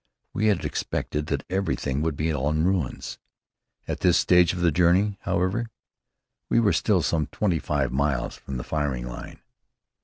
We 0.33 0.47
had 0.47 0.65
expected 0.65 1.27
that 1.27 1.45
everything 1.47 2.01
would 2.01 2.15
be 2.15 2.29
in 2.31 2.63
ruins. 2.65 3.19
At 3.87 3.99
this 3.99 4.17
stage 4.17 4.51
of 4.51 4.59
the 4.61 4.71
journey, 4.71 5.19
however, 5.21 5.69
we 6.49 6.59
were 6.59 6.73
still 6.73 7.03
some 7.03 7.27
twenty 7.27 7.59
five 7.59 7.91
miles 7.91 8.35
from 8.35 8.57
the 8.57 8.63
firing 8.63 9.05
line. 9.05 9.41